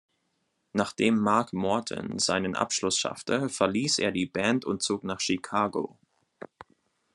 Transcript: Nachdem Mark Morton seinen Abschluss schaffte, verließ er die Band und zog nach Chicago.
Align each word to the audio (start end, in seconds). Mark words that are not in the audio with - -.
Nachdem 0.73 1.19
Mark 1.19 1.53
Morton 1.53 2.17
seinen 2.17 2.55
Abschluss 2.55 2.97
schaffte, 2.97 3.49
verließ 3.49 3.99
er 3.99 4.11
die 4.11 4.25
Band 4.25 4.65
und 4.65 4.81
zog 4.81 5.03
nach 5.03 5.19
Chicago. 5.19 5.99